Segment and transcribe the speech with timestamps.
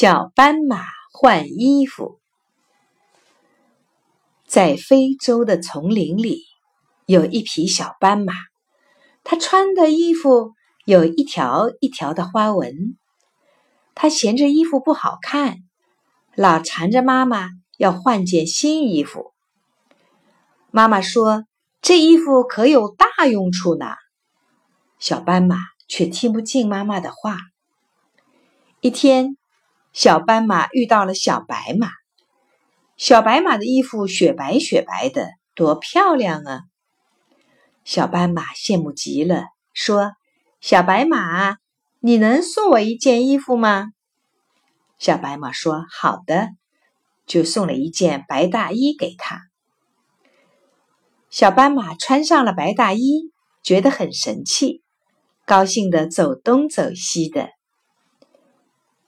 [0.00, 2.20] 小斑马换衣服。
[4.46, 6.44] 在非洲的丛林里，
[7.04, 8.32] 有一匹小斑马，
[9.24, 10.54] 它穿的衣服
[10.86, 12.96] 有一条一条的花纹。
[13.94, 15.58] 它嫌着衣服不好看，
[16.34, 19.34] 老缠着妈妈要换件新衣服。
[20.70, 21.44] 妈妈说
[21.82, 23.96] ：“这衣服可有大用处呢。”
[24.98, 25.58] 小斑马
[25.88, 27.36] 却听不进妈妈的话。
[28.80, 29.36] 一天。
[29.92, 31.88] 小斑马遇到了小白马，
[32.96, 36.60] 小白马的衣服雪白雪白的，多漂亮啊！
[37.84, 40.12] 小斑马羡慕极了，说
[40.62, 41.56] ：“小白马，
[41.98, 43.88] 你能送我一件衣服吗？”
[44.96, 46.50] 小白马说：“好的。”
[47.26, 49.42] 就送了一件白大衣给他。
[51.30, 53.32] 小斑马穿上了白大衣，
[53.62, 54.82] 觉得很神气，
[55.44, 57.50] 高兴的走东走西的。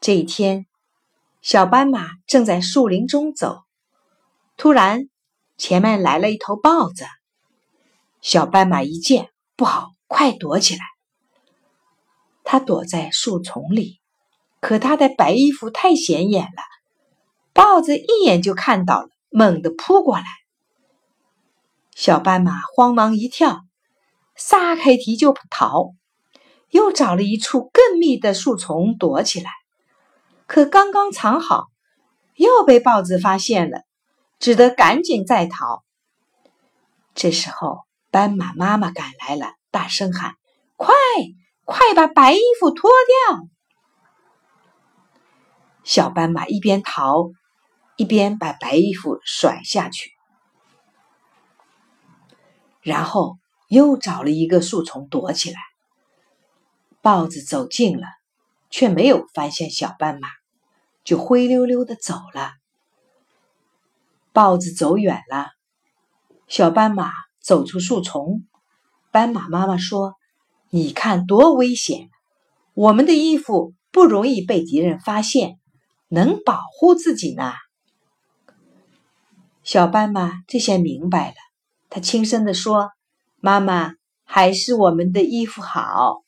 [0.00, 0.66] 这一天。
[1.42, 3.64] 小斑马正在树林中走，
[4.56, 5.08] 突然
[5.58, 7.04] 前面来了一头豹子。
[8.20, 10.82] 小斑马一见不好，快躲起来。
[12.44, 13.98] 他躲在树丛里，
[14.60, 16.62] 可他的白衣服太显眼了，
[17.52, 20.24] 豹子一眼就看到了，猛地扑过来。
[21.96, 23.62] 小斑马慌忙一跳，
[24.36, 25.92] 撒开蹄就逃，
[26.70, 29.50] 又找了一处更密的树丛躲起来。
[30.52, 31.68] 可刚刚藏好，
[32.34, 33.84] 又被豹子发现了，
[34.38, 35.82] 只得赶紧再逃。
[37.14, 40.34] 这时候，斑马妈妈赶来了，大声喊
[40.76, 40.94] ：“快，
[41.64, 42.90] 快把白衣服脱
[43.30, 43.48] 掉！”
[45.84, 47.30] 小斑马一边逃，
[47.96, 50.10] 一边把白衣服甩下去，
[52.82, 55.58] 然后又找了一个树丛躲起来。
[57.00, 58.06] 豹子走近了，
[58.68, 60.28] 却没有发现小斑马。
[61.04, 62.52] 就灰溜溜的走了。
[64.32, 65.48] 豹子走远了，
[66.48, 68.44] 小斑马走出树丛。
[69.10, 70.14] 斑马妈妈说
[70.70, 72.08] ：“你看多危险！
[72.72, 75.58] 我们的衣服不容易被敌人发现，
[76.08, 77.52] 能保护自己呢。”
[79.62, 81.36] 小斑马这下明白了，
[81.90, 82.90] 他轻声地说
[83.38, 83.92] ：“妈妈，
[84.24, 86.22] 还是我们的衣服好。”